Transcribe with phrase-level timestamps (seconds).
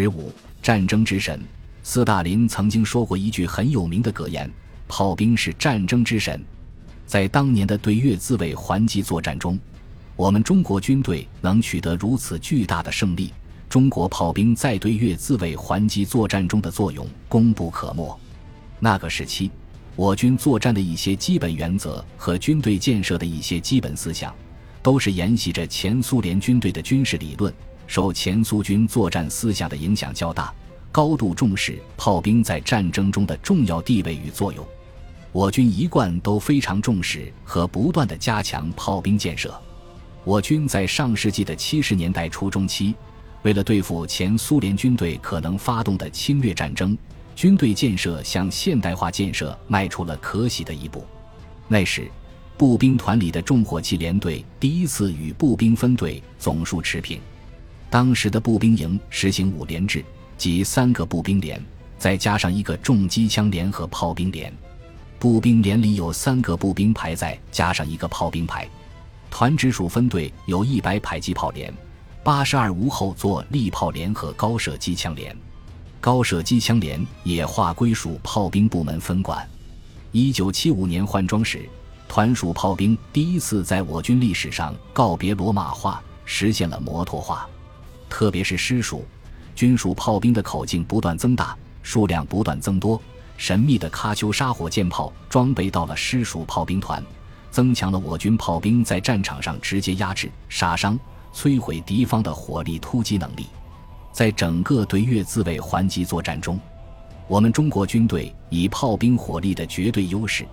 [0.00, 0.32] 十五，
[0.62, 1.42] 战争之神。
[1.82, 4.48] 斯大林曾经说过一句很有名的格言
[4.86, 6.40] ：“炮兵是战争之神。”
[7.04, 9.58] 在当年的对越自卫还击作战中，
[10.14, 13.32] 我们中国军队能取得如此巨大的胜利，
[13.68, 18.16] 中国炮兵在对越自卫还击作战中的作用功不可没。
[18.78, 19.50] 那个时期，
[19.96, 24.32] 我军作战的一些基本原则和军队建设的一些基本思想，
[24.80, 27.52] 都是沿袭着前苏联军队的军事理论，
[27.88, 30.54] 受前苏军作战思想的影响较大。
[30.90, 34.66] 高度重视炮兵在战争中的重要地位与作用，
[35.32, 39.54] 我军一贯都非常重视和不断的加强炮兵建设。
[40.24, 42.94] 我军在上世纪的七十年代初中期，
[43.42, 46.96] 为了对付前苏联军队可能发动的侵略战争，
[47.36, 51.04] 军队建设向现代化建设迈出了可喜的一步。
[51.68, 52.10] 那时，
[52.56, 57.20] 步兵团里的重火器连队第一次与步兵分队总数持平。
[57.90, 60.04] 当时的步兵营实行五连制。
[60.36, 61.60] 即三个步兵连，
[61.98, 64.52] 再加上一个重机枪连和炮兵连。
[65.18, 68.68] 步兵连里有三个步兵排，在加上一个炮兵排。
[69.30, 71.74] 团直属分队有一百迫击炮连、
[72.22, 75.36] 八十二无后座力炮连和高射机枪连。
[76.00, 79.44] 高射机枪连也划归属炮兵部门分管。
[80.12, 81.68] 一九七五年换装时，
[82.06, 87.48] 团属炮兵第一次在我军历史上告别罗马化，实现了摩托化，
[88.08, 89.04] 特别是师属。
[89.54, 93.00] 军属炮兵的口径不断增大，数量不断增多。
[93.36, 97.02] 神秘的喀秋莎火箭炮装备到了师属炮兵团，
[97.50, 100.98] 增强了我军炮兵在战场上直接压制、杀伤、
[101.32, 103.46] 摧毁敌方的火力突击能力。
[104.12, 106.58] 在整个对越自卫还击作战中，
[107.28, 110.44] 我们中国军队以炮兵火力的绝对优势，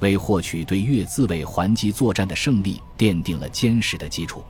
[0.00, 4.44] 为获取对越自卫还击作战的胜利奠定了坚实的基础。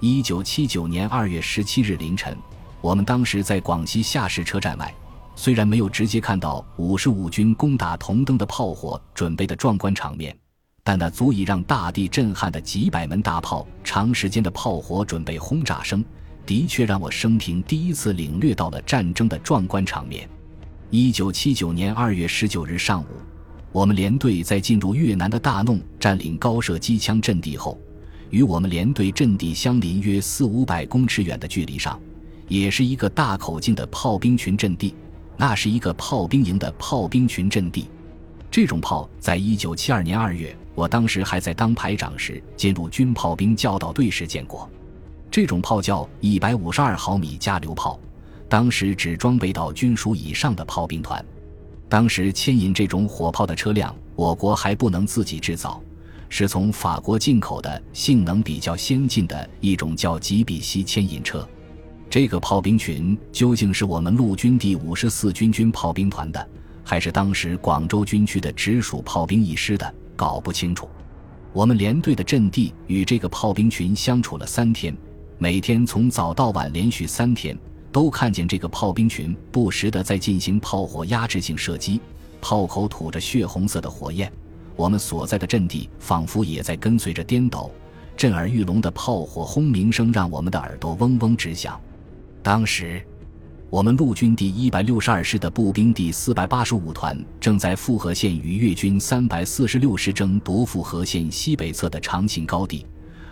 [0.00, 2.36] 一九七九年二月十七日凌晨。
[2.82, 4.94] 我们当时在广西下市车站外，
[5.34, 10.36] 虽然没有直接看到五十五军攻打铜灯的炮火准备的壮观场面，
[10.84, 16.04] 但那足以让大地震撼的几百门大炮长时间的炮火准备轰炸声，
[16.44, 20.28] 的确让我生平第一次领略到了战争的壮观场面。
[20.90, 23.06] 一九七九年二月十九日上午，
[23.72, 27.80] 我们连队在进入越南的大弄占领高射机枪阵地后，
[28.30, 31.98] 与我们连队阵地相邻约四五百公尺远的距离上。
[32.48, 34.94] 也是一个大口径的炮兵群阵地，
[35.36, 37.88] 那是一个炮兵营的炮兵群阵地。
[38.50, 44.70] 这种炮在一九七二年二月，我当时还在当排长时，进入军炮兵教导队时见过。
[45.28, 47.98] 这种炮叫一百五十二毫米加榴炮，
[48.48, 51.22] 当时只装备到军属以上的炮兵团。
[51.88, 55.82] 当时牵引这种火炮的车辆，我国还不能自己制造，
[56.28, 61.46] 是从法国进口的，性能比较先进的一种叫吉比西牵引车。
[62.08, 66.48] 这个炮兵群究竟是我们陆军第五十四军军炮兵团的，
[66.84, 69.94] 还是当时广州军区的直属炮兵一师的？
[70.14, 70.88] 搞不清楚。
[71.52, 74.96] 我们连队的阵地与这个炮兵群相处了三天，
[75.38, 77.58] 每天从早到晚，连续三天
[77.90, 82.00] 都看见这个炮兵群不时地在进行炮火压制性射击，
[82.40, 84.30] 炮口吐着血红色的火焰。
[84.76, 87.70] 我们所在的阵地仿佛也在跟随着颠倒，
[88.16, 91.80] 震耳欲聋的炮火轰鸣声让我们的耳朵嗡嗡直响。
[92.42, 93.02] 当时，
[93.70, 102.86] 我们陆军第一百六十二师的步兵第四百八十五团正在富河县与越军三百四十六师争夺富河县西北侧的长庆高地，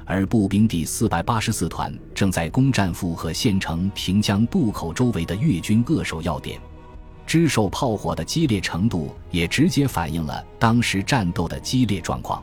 [0.04, 6.58] 而步兵第四百八十四团正在攻占富河县城平江渡口周围的越军扼守要点。
[7.26, 12.42] 支手炮火的激烈程度也直接反映了当时战斗的激烈状况。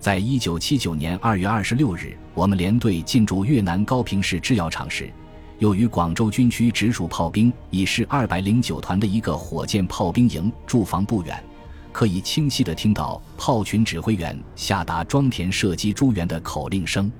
[0.00, 5.10] 在一九七九年二月二十六日，我们连队进驻越南高平市制药厂时。
[5.58, 11.42] 由于广州军区直属炮兵一师二百零九团的一个火箭炮兵营驻防不远，
[11.90, 17.10] 可以清晰地听到炮群指挥员下达装填射击诸元的口令声。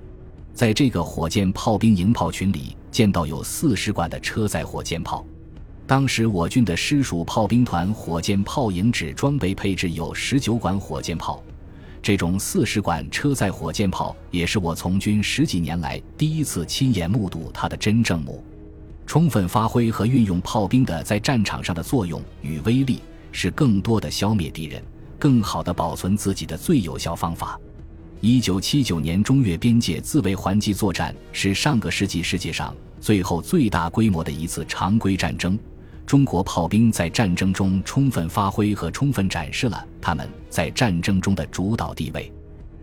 [0.54, 5.26] 在这个火箭炮兵营炮群里，见到有四十管的车载火箭炮。
[5.88, 11.42] 当时我军的师属炮兵团火箭炮营只装备配置有十九管火箭炮。
[12.02, 18.44] 这种四十管车载火箭炮，也是我从军十几年来第一次亲眼目睹它的真正目，
[19.06, 23.00] 充分发挥和运用炮兵的在战场上的作用与威力，
[23.32, 24.82] 是更多的消灭敌人、
[25.18, 27.58] 更好的保存自己的最有效方法。
[28.20, 35.58] 一九七九年中越边界自卫还击作战是上个世纪世界上最后最大规模的一次常规战争。
[36.08, 42.32] 中国炮兵在战争中充分发挥和充分展示了他们在战争中的主导地位。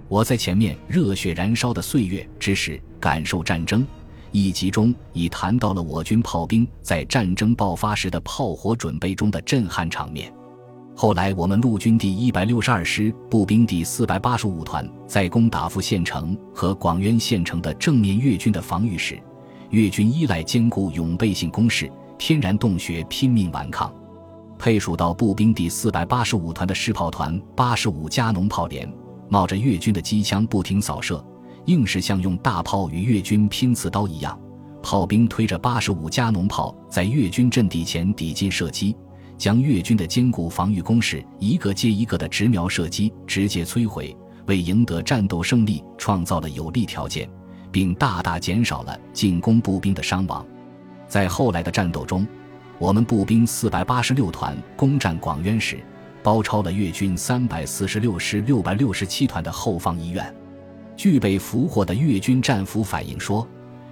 [0.08, 3.84] 我在前面热血燃烧的岁月之时感受战争，
[4.32, 10.32] 一集中已谈到了我军炮兵在战争爆发时的炮火准备中的震撼场面。
[10.96, 19.20] 后来，我们陆军第一百六十二师步兵第四百八十五团在攻打富县城和广渊县城的正面越军的防御时，
[19.72, 23.94] 越军依赖坚固永备性工事、天然洞穴拼命顽抗。
[24.58, 28.92] 配属到步兵第四百八十五团的师炮团八十五加农炮连，
[29.28, 31.24] 冒着越军的机枪不停扫射。
[31.66, 34.40] 硬是像用大炮与越军拼刺刀一样，
[34.84, 38.96] 炮兵推着八十五加农炮在越军阵地前抵近射击，
[39.36, 44.16] 将越军的坚固防御工事一个接一个的直瞄射击，直接摧毁，
[44.46, 47.28] 为赢得战斗胜利创造了有利条件，
[47.72, 50.46] 并大大减少了进攻步兵的伤亡。
[51.08, 52.28] 在后来的战斗中，
[52.78, 55.80] 我们步兵四百八十六团攻占广渊时，
[56.24, 60.36] 包抄了越军三百四十六师六百六十七团的后方医院。
[60.98, 63.48] 具备俘获的越军战俘反映说，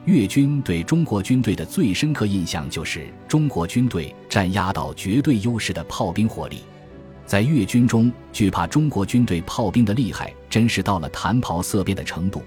[0.06, 6.64] 越军对中国军队的最深刻印象就是中国军队占压倒绝对优势的炮兵火力。
[7.26, 12.42] 在越军中惧怕中国军队炮兵的厉害，真是到了谈袍色变的程度。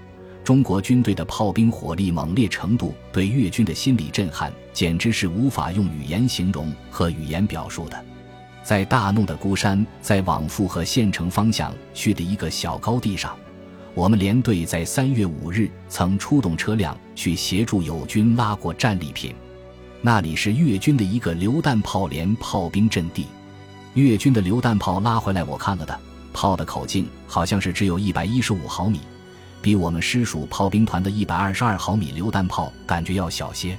[0.47, 8.05] 中国军队的炮兵火力猛烈程度，对越军的心理震撼，简直是无法用语言形容和语言表述的。
[8.63, 13.37] 在大怒的孤山，在往复和县城方向去的一个小高地上。
[13.93, 19.35] 我们连队在三月五日曾出动车辆去协助友军拉过战利品，
[20.01, 23.27] 那里是越军的一个榴弹炮连炮兵阵地。
[23.95, 25.99] 越军的榴弹炮拉回来，我看了的，
[26.33, 29.01] 炮的口径好像是只有一百一十五毫米，
[29.67, 33.77] 比我们师属炮兵团的一百二十二毫米榴弹炮感觉要小些。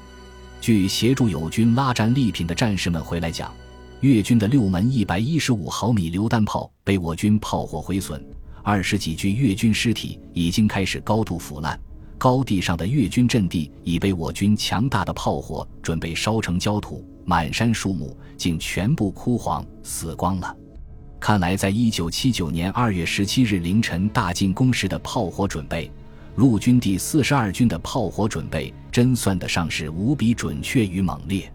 [0.59, 3.53] 据协助友军拉战利品的战士们回来讲，
[4.01, 8.21] 越军的六门一百一十五毫米榴弹炮被我军炮火毁损。
[8.63, 11.79] 二十几具越军尸体已经开始高度腐烂，
[12.17, 20.53] 高地上的越军阵地已被我军强大的炮火准备烧成焦土，满山树木竟全部枯黄死光了。
[21.19, 25.91] 看来，在一九七九年二月十七日凌晨大进攻时的炮火准备，
[26.35, 31.51] 陆军第四十二军的炮火准备真算得上是无比准确与猛烈。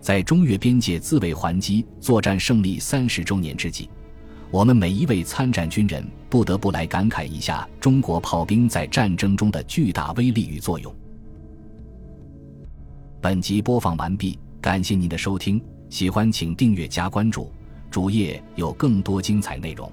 [0.00, 3.88] 在中越边界自卫还击作战胜利三十周年之际。
[4.50, 10.94] 我们每一位参战军人不得不来感慨一下中国炮兵在战争中的巨大威力与作用。
[13.20, 15.60] 本集播放完毕，感谢您的收听，
[15.90, 17.50] 喜欢请订阅加关注，
[17.90, 19.90] 主页有更多精彩内容。